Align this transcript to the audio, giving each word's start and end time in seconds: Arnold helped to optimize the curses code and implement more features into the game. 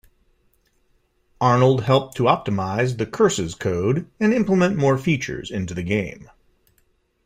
Arnold 1.39 1.83
helped 1.83 2.17
to 2.17 2.23
optimize 2.23 2.97
the 2.97 3.05
curses 3.05 3.53
code 3.53 4.09
and 4.19 4.33
implement 4.33 4.75
more 4.75 4.97
features 4.97 5.51
into 5.51 5.75
the 5.75 5.83
game. 5.83 6.27